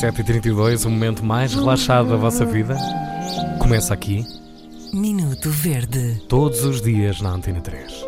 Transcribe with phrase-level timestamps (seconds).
[0.00, 2.76] 7h32, o momento mais relaxado da vossa vida.
[3.58, 4.24] Começa aqui,
[4.92, 6.22] Minuto Verde.
[6.28, 8.06] todos os dias na Antena 3.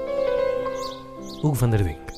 [1.42, 2.10] Hugo van der Dink.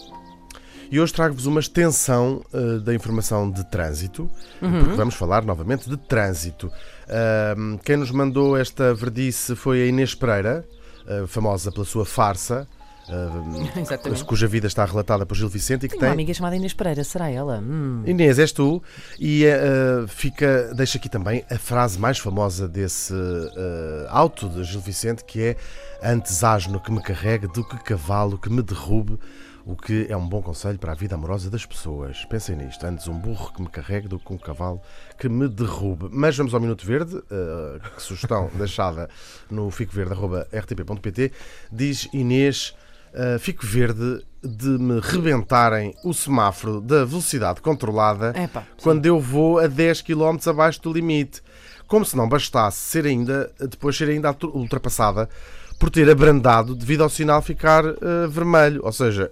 [0.91, 4.31] E hoje trago-vos uma extensão uh, da informação de trânsito,
[4.61, 6.67] porque vamos falar novamente de trânsito.
[6.67, 10.69] Uh, quem nos mandou esta verdice foi a Inês Pereira,
[11.07, 12.69] uh, famosa pela sua farsa,
[13.09, 16.11] uh, cuja vida está relatada por Gil Vicente e que uma tem.
[16.11, 17.59] amiga chamada Inês Pereira, será ela?
[17.59, 18.03] Hum.
[18.07, 18.83] Inês, és tu,
[19.19, 24.81] e uh, fica, deixa aqui também a frase mais famosa desse uh, auto de Gil
[24.81, 25.57] Vicente, que é
[26.03, 29.19] antes asno que me carregue do que cavalo que me derrube,
[29.65, 32.25] o que é um bom conselho para a vida amorosa das pessoas.
[32.25, 34.81] Pensem nisto, antes um burro que me carregue do que um cavalo
[35.19, 36.09] que me derrube.
[36.11, 39.09] Mas vamos ao Minuto Verde, uh, que sugestão deixada
[39.51, 41.33] no ficoverde.rtp.pt,
[41.71, 42.75] diz Inês...
[43.13, 49.59] Uh, fico verde de me rebentarem o semáforo da velocidade controlada Epá, quando eu vou
[49.59, 51.43] a 10 km abaixo do limite.
[51.87, 55.29] Como se não bastasse ser ainda, depois ser ainda ultrapassada
[55.79, 58.81] por ter abrandado devido ao sinal ficar uh, vermelho.
[58.83, 59.31] Ou seja,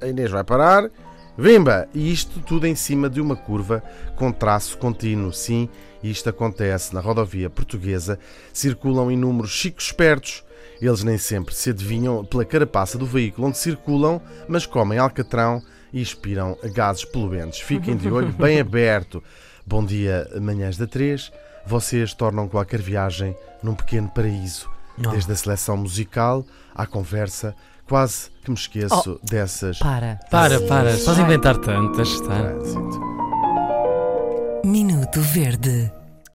[0.00, 0.90] a Inês vai parar,
[1.38, 1.88] vimba!
[1.94, 3.82] E isto tudo em cima de uma curva
[4.16, 5.32] com traço contínuo.
[5.32, 5.68] Sim,
[6.02, 8.18] isto acontece na rodovia portuguesa.
[8.52, 10.44] Circulam inúmeros chicos espertos.
[10.80, 16.00] Eles nem sempre se adivinham pela carapaça do veículo onde circulam, mas comem alcatrão e
[16.00, 17.60] expiram gases poluentes.
[17.60, 19.22] Fiquem de olho bem aberto.
[19.66, 21.30] Bom dia, manhãs da 3.
[21.66, 24.70] Vocês tornam qualquer viagem num pequeno paraíso.
[24.98, 25.10] Oh.
[25.10, 27.54] Desde a seleção musical à conversa,
[27.86, 29.78] quase que me esqueço dessas.
[29.78, 30.18] Para.
[30.30, 31.58] Para, para, estás a inventar
[31.94, 32.54] deixa estar.
[32.54, 33.00] Trânsito.
[34.64, 35.99] Minuto Verde.